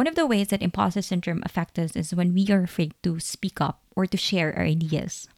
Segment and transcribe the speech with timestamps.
[0.00, 3.20] One of the ways that imposter syndrome affects us is when we are afraid to
[3.20, 5.28] speak up or to share our ideas.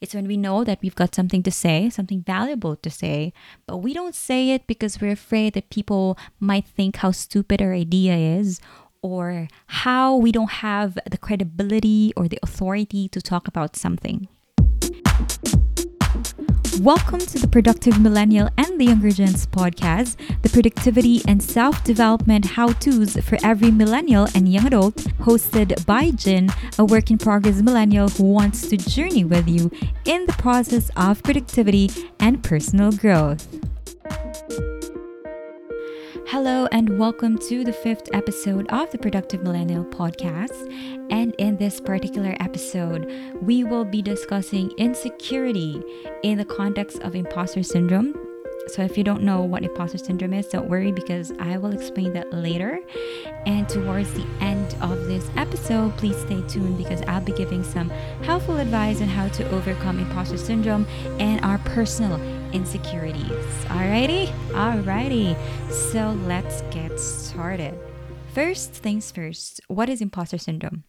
[0.00, 3.32] It's when we know that we've got something to say, something valuable to say,
[3.66, 7.74] but we don't say it because we're afraid that people might think how stupid our
[7.74, 8.60] idea is
[9.02, 9.48] or
[9.82, 14.28] how we don't have the credibility or the authority to talk about something.
[16.80, 22.44] Welcome to the Productive Millennial and the Younger Gens podcast, the productivity and self development
[22.44, 27.62] how to's for every millennial and young adult, hosted by Jin, a work in progress
[27.62, 29.70] millennial who wants to journey with you
[30.04, 31.88] in the process of productivity
[32.20, 33.55] and personal growth.
[36.28, 40.50] Hello, and welcome to the fifth episode of the Productive Millennial podcast.
[41.08, 43.08] And in this particular episode,
[43.40, 45.80] we will be discussing insecurity
[46.24, 48.25] in the context of imposter syndrome.
[48.68, 52.12] So, if you don't know what imposter syndrome is, don't worry because I will explain
[52.14, 52.80] that later.
[53.46, 57.90] And towards the end of this episode, please stay tuned because I'll be giving some
[58.22, 60.86] helpful advice on how to overcome imposter syndrome
[61.20, 62.20] and our personal
[62.52, 63.30] insecurities.
[63.66, 64.26] Alrighty?
[64.50, 65.36] Alrighty.
[65.70, 67.78] So let's get started.
[68.34, 70.84] First things first, what is imposter syndrome?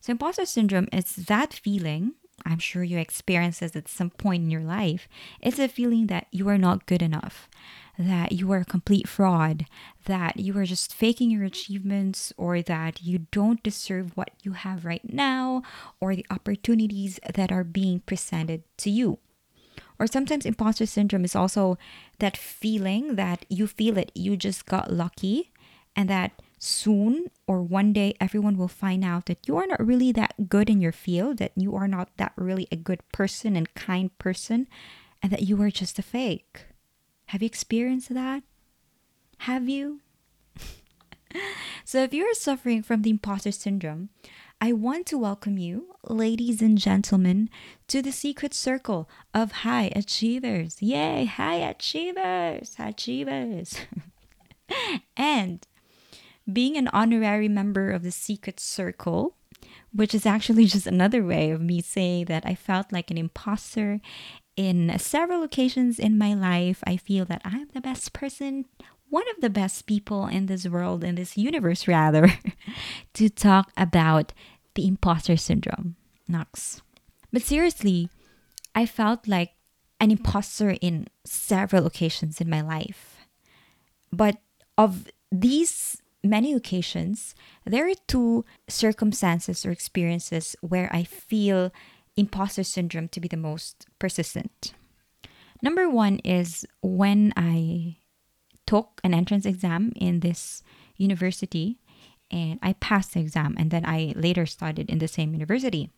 [0.00, 2.14] So, imposter syndrome is that feeling,
[2.48, 5.06] I'm sure you experienced this at some point in your life.
[5.42, 7.46] It's a feeling that you are not good enough,
[7.98, 9.66] that you are a complete fraud,
[10.06, 14.86] that you are just faking your achievements, or that you don't deserve what you have
[14.86, 15.62] right now,
[16.00, 19.18] or the opportunities that are being presented to you.
[19.98, 21.76] Or sometimes imposter syndrome is also
[22.18, 25.52] that feeling that you feel it, you just got lucky,
[25.94, 30.12] and that soon or one day everyone will find out that you are not really
[30.12, 33.72] that good in your field, that you are not that really a good person and
[33.74, 34.68] kind person,
[35.22, 36.66] and that you are just a fake.
[37.26, 38.42] Have you experienced that?
[39.38, 40.00] Have you?
[41.84, 44.08] so, if you are suffering from the imposter syndrome,
[44.60, 47.48] I want to welcome you, ladies and gentlemen,
[47.86, 50.82] to the secret circle of high achievers.
[50.82, 53.76] Yay, high achievers, high achievers.
[55.16, 55.64] and
[56.50, 59.36] being an honorary member of the secret circle,
[59.92, 64.00] which is actually just another way of me saying that I felt like an imposter
[64.56, 66.82] in several occasions in my life.
[66.86, 68.64] I feel that I'm the best person
[69.10, 72.34] one of the best people in this world, in this universe rather,
[73.14, 74.32] to talk about
[74.74, 75.96] the imposter syndrome.
[76.28, 76.82] Knox.
[77.32, 78.10] But seriously,
[78.74, 79.52] I felt like
[80.00, 83.16] an imposter in several occasions in my life.
[84.12, 84.36] But
[84.76, 87.34] of these many occasions,
[87.64, 91.72] there are two circumstances or experiences where I feel
[92.16, 94.74] imposter syndrome to be the most persistent.
[95.62, 97.98] Number one is when I
[98.66, 100.62] took an entrance exam in this
[100.96, 101.78] university
[102.30, 105.90] and I passed the exam and then I later studied in the same university.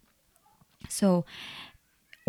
[0.88, 1.24] So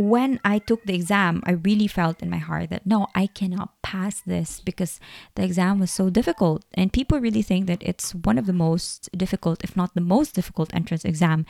[0.02, 3.82] when I took the exam, I really felt in my heart that no, I cannot
[3.84, 5.00] pass this because
[5.36, 6.66] the exam was so difficult.
[6.74, 10.34] And people really think that it's one of the most difficult, if not the most
[10.34, 11.46] difficult entrance exam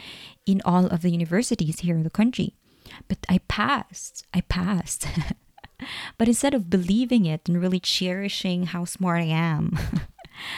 [0.45, 2.55] in all of the universities here in the country.
[3.07, 4.25] But I passed.
[4.33, 5.07] I passed.
[6.17, 9.79] but instead of believing it and really cherishing how smart I am,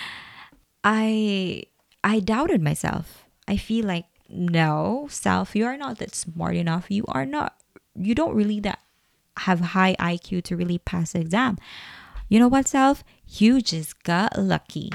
[0.84, 1.64] I
[2.04, 3.26] I doubted myself.
[3.48, 6.90] I feel like no, self, you are not that smart enough.
[6.90, 7.54] You are not
[7.96, 8.80] you don't really that
[9.38, 11.58] have high IQ to really pass the exam.
[12.30, 13.04] You know what, self?
[13.28, 14.92] You just got lucky.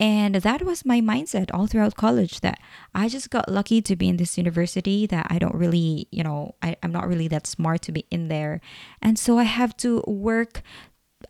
[0.00, 2.58] And that was my mindset all throughout college that
[2.94, 6.56] I just got lucky to be in this university that I don't really, you know,
[6.62, 8.60] I, I'm not really that smart to be in there.
[9.00, 10.62] And so I have to work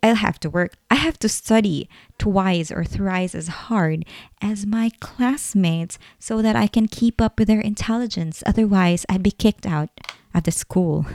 [0.03, 0.75] I'll have to work.
[0.91, 4.05] I have to study twice or thrice as hard
[4.43, 8.43] as my classmates so that I can keep up with their intelligence.
[8.45, 9.91] Otherwise, I'd be kicked out
[10.35, 11.07] of the school.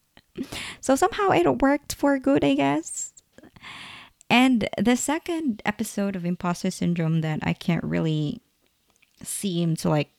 [0.80, 3.12] so somehow it worked for good, I guess.
[4.30, 8.40] And the second episode of imposter syndrome that I can't really
[9.22, 10.10] seem to like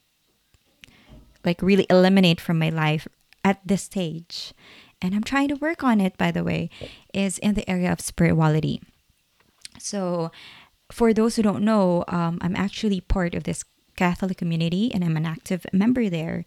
[1.46, 3.08] like really eliminate from my life
[3.46, 4.54] at this stage
[5.02, 6.70] and I'm trying to work on it by the way
[7.14, 8.82] is in the area of spirituality.
[9.78, 10.32] So
[10.92, 13.64] for those who don't know, um, I'm actually part of this
[13.96, 16.46] Catholic community and I'm an active member there.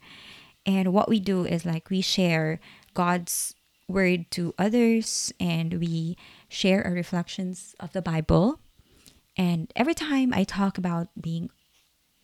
[0.64, 2.60] And what we do is like we share
[2.94, 3.54] God's
[3.88, 6.16] word to others and we
[6.48, 8.60] share our reflections of the Bible.
[9.36, 11.50] And every time I talk about being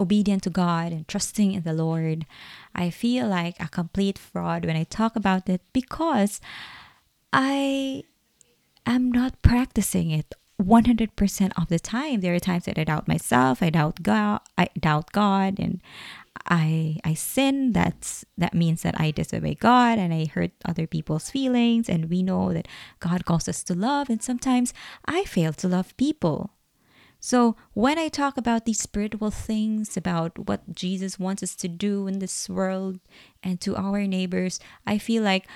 [0.00, 2.26] obedient to God and trusting in the Lord,
[2.74, 6.40] I feel like a complete fraud when I talk about it because
[7.32, 8.04] I
[8.86, 12.20] am not practicing it 100% of the time.
[12.20, 15.80] There are times that I doubt myself, I doubt God, I doubt God and
[16.50, 21.30] I I sin, that's that means that I disobey God and I hurt other people's
[21.30, 22.68] feelings and we know that
[23.00, 24.72] God calls us to love and sometimes
[25.04, 26.50] I fail to love people.
[27.20, 32.06] So, when I talk about these spiritual things, about what Jesus wants us to do
[32.06, 33.00] in this world
[33.42, 35.48] and to our neighbors, I feel like,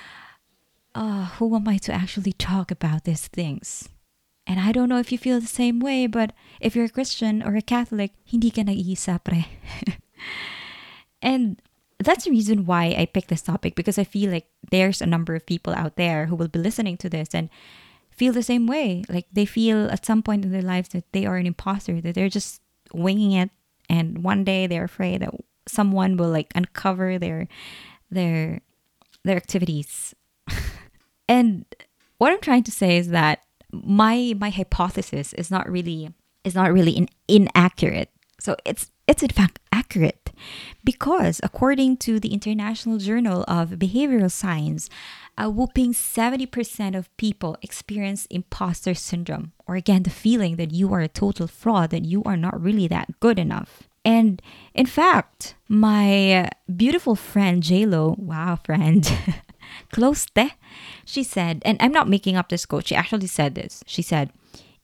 [0.95, 3.89] uh, who am I to actually talk about these things?
[4.47, 7.43] And I don't know if you feel the same way, but if you're a Christian
[7.43, 9.47] or a Catholic, hindi ka nag-iisa, pre.
[11.23, 11.63] and
[11.99, 15.35] that's the reason why I picked this topic because I feel like there's a number
[15.35, 17.49] of people out there who will be listening to this and
[18.11, 19.05] feel the same way.
[19.09, 22.15] Like they feel at some point in their lives that they are an imposter, that
[22.15, 22.61] they're just
[22.93, 23.51] winging it,
[23.89, 25.35] and one day they're afraid that
[25.67, 27.49] someone will like uncover their
[28.11, 28.61] their
[29.25, 30.15] their activities.
[31.29, 31.65] and
[32.19, 33.41] what I'm trying to say is that
[33.73, 36.13] my my hypothesis is not really
[36.45, 38.11] is not really in, inaccurate.
[38.41, 40.31] So it's it's in fact accurate
[40.85, 44.89] because according to the International Journal of Behavioral Science,
[45.39, 51.01] a whooping 70% of people experience imposter syndrome, or again, the feeling that you are
[51.01, 53.89] a total fraud, that you are not really that good enough.
[54.05, 54.43] And
[54.75, 59.11] in fact, my beautiful friend JLo, wow, friend,
[59.93, 60.53] close te,
[61.05, 63.83] she said, and I'm not making up this quote, she actually said this.
[63.87, 64.31] She said,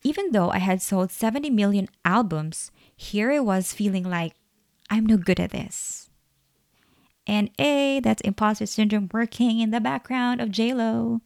[0.03, 4.35] even though I had sold 70 million albums, here I was feeling like
[4.91, 6.09] I'm no good at this.
[7.27, 11.21] And A, that's imposter syndrome working in the background of JLo.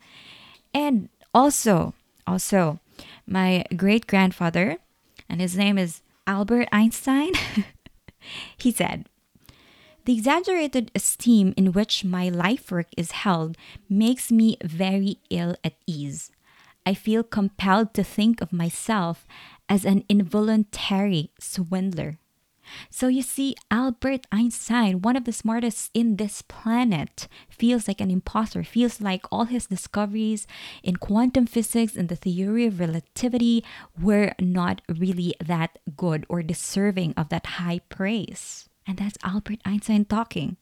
[0.75, 1.94] And also,
[2.26, 2.81] also,
[3.26, 4.79] my great grandfather,
[5.29, 7.32] and his name is Albert Einstein,
[8.56, 9.06] he said,
[10.04, 13.56] the exaggerated esteem in which my life work is held
[13.88, 16.31] makes me very ill at ease.
[16.84, 19.26] I feel compelled to think of myself
[19.69, 22.19] as an involuntary swindler.
[22.90, 28.10] So you see, Albert Einstein, one of the smartest in this planet, feels like an
[28.10, 30.46] imposter, feels like all his discoveries
[30.82, 33.64] in quantum physics and the theory of relativity
[34.00, 38.69] were not really that good or deserving of that high praise.
[38.87, 40.56] And that's Albert Einstein talking.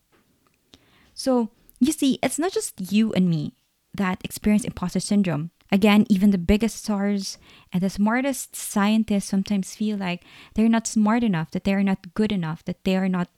[1.14, 3.54] So you see, it's not just you and me
[3.94, 5.50] that experience imposter syndrome.
[5.72, 7.38] Again, even the biggest stars
[7.72, 10.24] and the smartest scientists sometimes feel like
[10.54, 13.28] they're not smart enough, that they're not good enough, that they are not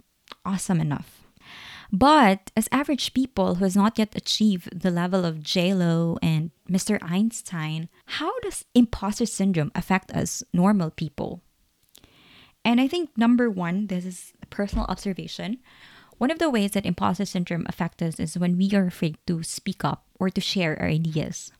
[0.45, 1.23] awesome enough.
[1.93, 6.99] But as average people who has not yet achieved the level of JLo and Mr.
[7.03, 11.43] Einstein, how does imposter syndrome affect us normal people?
[12.65, 15.59] And I think number one, this is a personal observation.
[16.19, 19.43] One of the ways that imposter syndrome affects us is when we are afraid to
[19.43, 21.51] speak up or to share our ideas.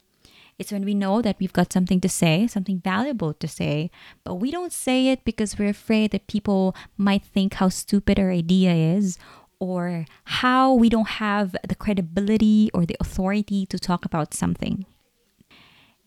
[0.59, 3.91] It's when we know that we've got something to say, something valuable to say,
[4.23, 8.31] but we don't say it because we're afraid that people might think how stupid our
[8.31, 9.19] idea is
[9.59, 14.87] or how we don't have the credibility or the authority to talk about something.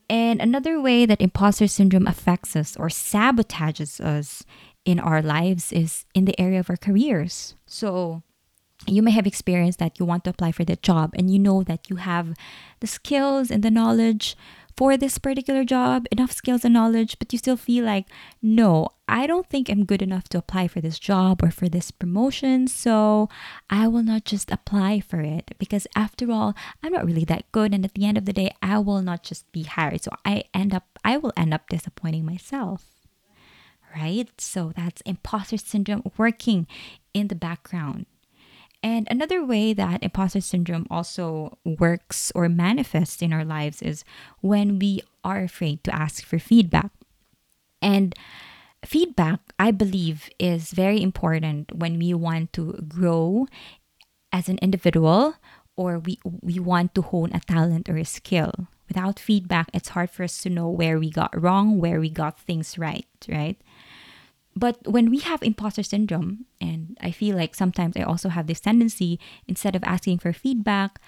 [0.09, 4.45] And another way that imposter syndrome affects us or sabotages us
[4.85, 7.55] in our lives is in the area of our careers.
[7.65, 8.23] So,
[8.87, 11.63] you may have experienced that you want to apply for the job and you know
[11.63, 12.35] that you have
[12.81, 14.37] the skills and the knowledge
[14.77, 18.07] for this particular job, enough skills and knowledge, but you still feel like,
[18.41, 21.91] no, I don't think I'm good enough to apply for this job or for this
[21.91, 23.30] promotion, so
[23.69, 27.73] I will not just apply for it because after all, I'm not really that good
[27.73, 30.04] and at the end of the day, I will not just be hired.
[30.04, 32.94] So I end up I will end up disappointing myself.
[33.95, 34.30] Right?
[34.37, 36.68] So that's imposter syndrome working
[37.14, 38.07] in the background.
[38.83, 44.04] And another way that imposter syndrome also works or manifests in our lives is
[44.42, 46.92] when we are afraid to ask for feedback.
[47.81, 48.14] And
[48.85, 53.47] feedback, I believe, is very important when we want to grow
[54.31, 55.35] as an individual
[55.75, 58.68] or we, we want to hone a talent or a skill.
[58.95, 62.40] Without feedback, it's hard for us to know where we got wrong, where we got
[62.40, 63.59] things right, right?
[64.56, 68.61] But when we have imposter syndrome, and I feel like sometimes I also have this
[68.61, 71.02] tendency, instead of asking for feedback,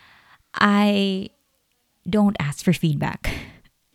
[0.53, 1.29] I
[2.03, 3.31] don't ask for feedback.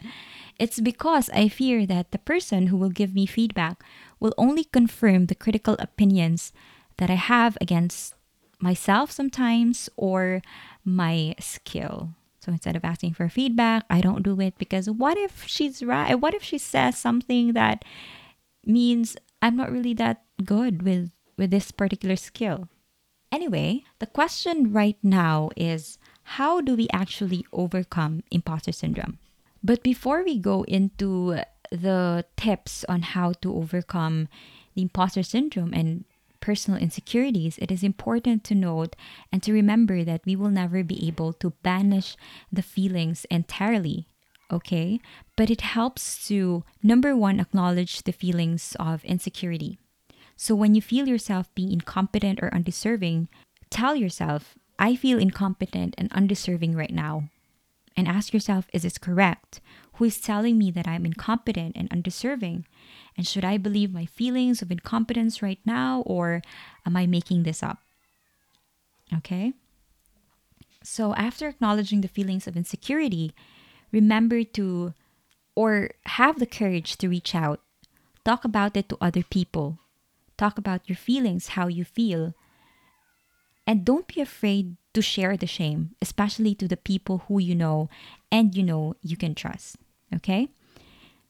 [0.58, 3.84] It's because I fear that the person who will give me feedback
[4.20, 6.52] will only confirm the critical opinions
[6.96, 8.14] that I have against
[8.60, 10.40] myself sometimes or
[10.84, 12.14] my skill.
[12.42, 16.14] So instead of asking for feedback, I don't do it because what if she's right?
[16.16, 17.84] What if she says something that
[18.66, 22.68] means I'm not really that good with with this particular skill.
[23.30, 25.98] Anyway, the question right now is
[26.36, 29.18] how do we actually overcome imposter syndrome?
[29.62, 34.28] But before we go into the tips on how to overcome
[34.74, 36.04] the imposter syndrome and
[36.42, 38.94] personal insecurities, it is important to note
[39.32, 42.16] and to remember that we will never be able to banish
[42.52, 44.08] the feelings entirely.
[44.52, 45.00] Okay?
[45.36, 49.78] But it helps to, number one, acknowledge the feelings of insecurity.
[50.36, 53.28] So when you feel yourself being incompetent or undeserving,
[53.70, 57.30] tell yourself, I feel incompetent and undeserving right now.
[57.96, 59.60] And ask yourself, is this correct?
[59.94, 62.66] Who is telling me that I'm incompetent and undeserving?
[63.16, 66.42] And should I believe my feelings of incompetence right now or
[66.86, 67.78] am I making this up?
[69.14, 69.52] Okay?
[70.82, 73.34] So, after acknowledging the feelings of insecurity,
[73.92, 74.94] remember to
[75.54, 77.60] or have the courage to reach out.
[78.24, 79.78] Talk about it to other people.
[80.36, 82.34] Talk about your feelings, how you feel.
[83.66, 87.88] And don't be afraid to share the shame, especially to the people who you know
[88.30, 89.76] and you know you can trust.
[90.14, 90.48] Okay?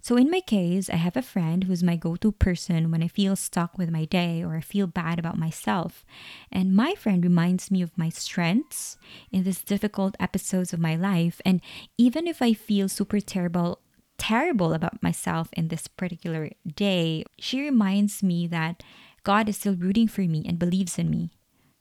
[0.04, 3.06] So, in my case, I have a friend who's my go to person when I
[3.06, 6.04] feel stuck with my day or I feel bad about myself.
[6.50, 8.96] And my friend reminds me of my strengths
[9.30, 11.40] in these difficult episodes of my life.
[11.44, 11.60] And
[11.96, 13.78] even if I feel super terrible,
[14.18, 18.82] terrible about myself in this particular day, she reminds me that
[19.22, 21.30] God is still rooting for me and believes in me.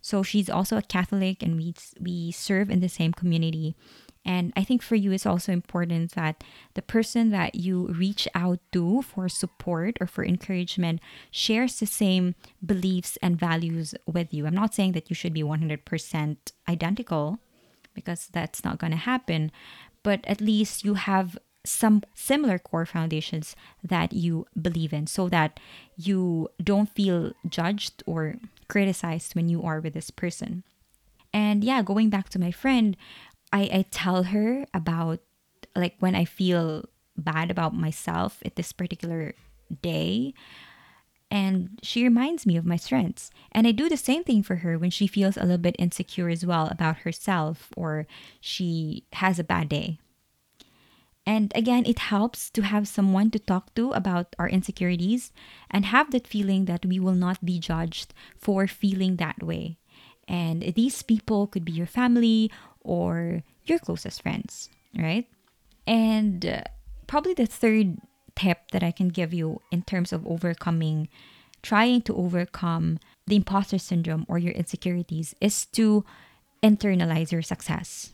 [0.01, 3.75] So she's also a Catholic and we we serve in the same community.
[4.23, 6.43] And I think for you, it's also important that
[6.75, 12.35] the person that you reach out to for support or for encouragement shares the same
[12.63, 14.45] beliefs and values with you.
[14.45, 16.37] I'm not saying that you should be 100%
[16.69, 17.39] identical
[17.95, 19.51] because that's not going to happen,
[20.03, 25.59] but at least you have some similar core foundations that you believe in so that
[25.95, 28.35] you don't feel judged or
[28.71, 30.63] criticized when you are with this person.
[31.33, 32.95] And yeah, going back to my friend,
[33.51, 35.19] I, I tell her about
[35.75, 36.85] like when I feel
[37.17, 39.35] bad about myself at this particular
[39.81, 40.33] day.
[41.29, 43.29] And she reminds me of my strengths.
[43.51, 46.29] And I do the same thing for her when she feels a little bit insecure
[46.29, 48.07] as well about herself or
[48.39, 49.99] she has a bad day.
[51.31, 55.31] And again, it helps to have someone to talk to about our insecurities
[55.69, 59.77] and have that feeling that we will not be judged for feeling that way.
[60.27, 65.25] And these people could be your family or your closest friends, right?
[65.87, 66.63] And uh,
[67.07, 67.99] probably the third
[68.35, 71.07] tip that I can give you in terms of overcoming,
[71.63, 76.03] trying to overcome the imposter syndrome or your insecurities is to
[76.61, 78.11] internalize your success.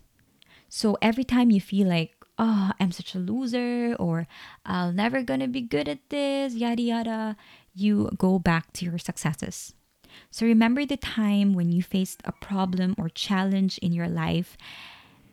[0.70, 4.28] So every time you feel like, oh, I'm such a loser or
[4.66, 7.38] I'll never gonna be good at this, yada yada,
[7.74, 9.74] you go back to your successes.
[10.32, 14.58] So remember the time when you faced a problem or challenge in your life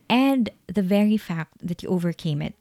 [0.09, 2.55] and the very fact that you overcame it.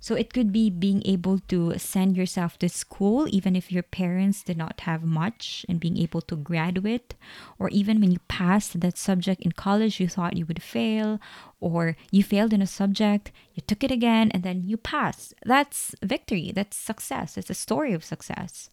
[0.00, 4.44] So it could be being able to send yourself to school even if your parents
[4.44, 7.14] did not have much and being able to graduate
[7.58, 11.20] or even when you passed that subject in college you thought you would fail
[11.60, 15.34] or you failed in a subject, you took it again and then you passed.
[15.44, 17.36] That's victory, that's success.
[17.36, 18.70] It's a story of success.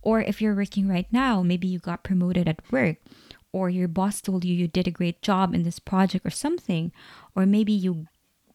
[0.00, 2.96] Or if you're working right now, maybe you got promoted at work,
[3.52, 6.90] or your boss told you you did a great job in this project or something,
[7.36, 8.06] or maybe you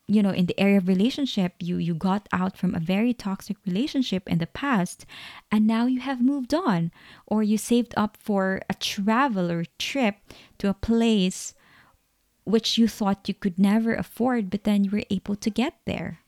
[0.07, 3.57] you know in the area of relationship you you got out from a very toxic
[3.65, 5.05] relationship in the past
[5.51, 6.91] and now you have moved on
[7.25, 10.15] or you saved up for a travel or trip
[10.57, 11.53] to a place
[12.45, 16.19] which you thought you could never afford but then you were able to get there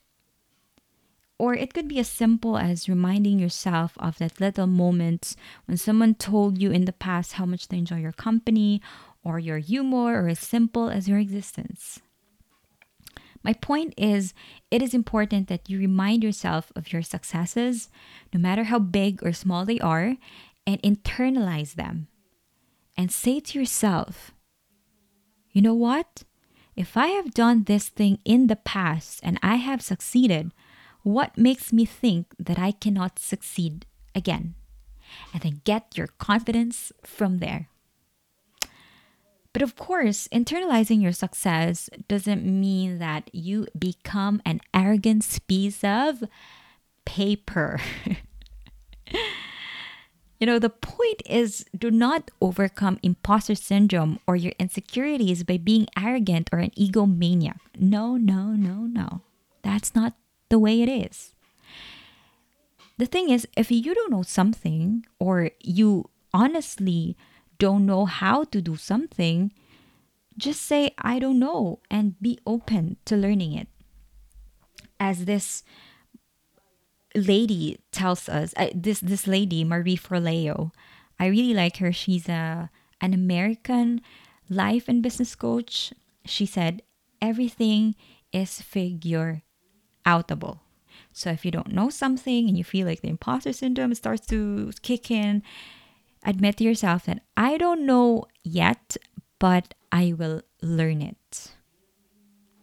[1.40, 6.14] or it could be as simple as reminding yourself of that little moments when someone
[6.14, 8.82] told you in the past how much they enjoy your company
[9.24, 12.00] or your humor or as simple as your existence.
[13.42, 14.34] My point is,
[14.70, 17.88] it is important that you remind yourself of your successes,
[18.34, 20.16] no matter how big or small they are,
[20.66, 22.08] and internalize them.
[22.96, 24.32] And say to yourself,
[25.52, 26.24] you know what?
[26.76, 30.52] If I have done this thing in the past and I have succeeded,
[31.02, 34.54] what makes me think that I cannot succeed again?
[35.32, 37.68] And then get your confidence from there.
[39.52, 46.22] But of course, internalizing your success doesn't mean that you become an arrogant piece of
[47.04, 47.80] paper.
[50.38, 55.88] you know, the point is do not overcome imposter syndrome or your insecurities by being
[55.98, 57.58] arrogant or an egomaniac.
[57.76, 59.22] No, no, no, no.
[59.62, 60.14] That's not
[60.48, 61.34] the way it is.
[62.98, 67.16] The thing is, if you don't know something or you honestly
[67.60, 69.52] don't know how to do something,
[70.36, 73.68] just say, I don't know, and be open to learning it.
[74.98, 75.62] As this
[77.14, 80.70] lady tells us uh, this this lady Marie Forleo.
[81.18, 81.92] I really like her.
[81.92, 84.00] She's a an American
[84.48, 85.92] life and business coach.
[86.24, 86.82] She said
[87.20, 87.94] everything
[88.32, 89.42] is figure
[90.06, 90.60] outable.
[91.12, 94.70] So if you don't know something and you feel like the imposter syndrome starts to
[94.82, 95.42] kick in,
[96.24, 98.96] admit to yourself that I don't know yet,
[99.38, 101.52] but I will learn it.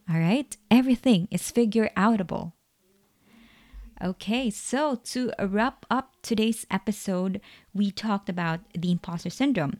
[0.10, 0.56] All right?
[0.72, 2.54] Everything is figure outable.
[4.04, 7.42] Okay, so to wrap up today's episode,
[7.74, 9.80] we talked about the imposter syndrome.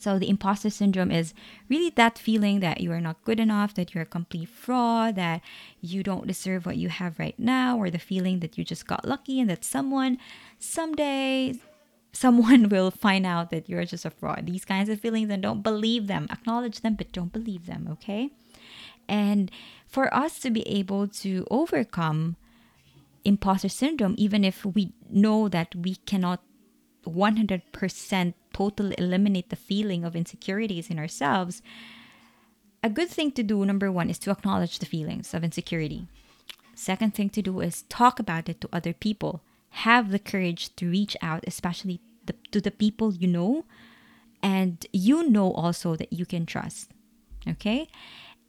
[0.00, 1.34] So, the imposter syndrome is
[1.68, 5.42] really that feeling that you are not good enough, that you're a complete fraud, that
[5.82, 9.06] you don't deserve what you have right now, or the feeling that you just got
[9.06, 10.16] lucky and that someone
[10.58, 11.54] someday
[12.12, 14.46] someone will find out that you're just a fraud.
[14.46, 16.26] These kinds of feelings and don't believe them.
[16.30, 18.30] Acknowledge them, but don't believe them, okay?
[19.08, 19.50] And
[19.86, 22.36] for us to be able to overcome
[23.24, 26.40] imposter syndrome, even if we know that we cannot
[27.06, 31.62] 100% totally eliminate the feeling of insecurities in ourselves,
[32.82, 36.06] a good thing to do, number one, is to acknowledge the feelings of insecurity.
[36.74, 39.42] Second thing to do is talk about it to other people.
[39.70, 43.64] Have the courage to reach out, especially the, to the people you know
[44.42, 46.90] and you know also that you can trust.
[47.46, 47.88] Okay?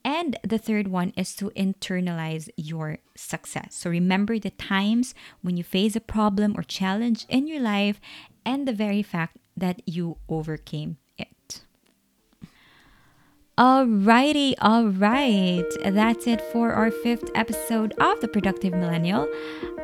[0.03, 3.75] And the third one is to internalize your success.
[3.75, 8.01] So remember the times when you face a problem or challenge in your life
[8.45, 10.97] and the very fact that you overcame.
[13.61, 15.71] Alrighty, alright.
[15.85, 19.27] That's it for our fifth episode of The Productive Millennial.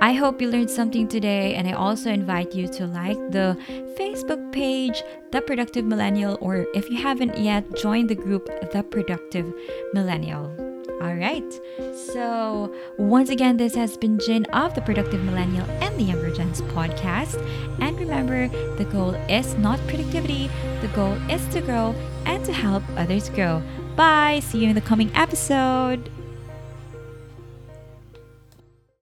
[0.02, 3.56] I hope you learned something today, and I also invite you to like the
[3.96, 9.54] Facebook page, The Productive Millennial, or if you haven't yet, join the group The Productive
[9.94, 10.67] Millennial.
[11.02, 11.62] All right.
[11.94, 16.62] So, once again, this has been Jin of the Productive Millennial and the Younger Gens
[16.62, 17.38] podcast.
[17.80, 20.50] And remember, the goal is not productivity,
[20.82, 21.94] the goal is to grow
[22.26, 23.62] and to help others grow.
[23.96, 24.42] Bye.
[24.44, 26.10] See you in the coming episode.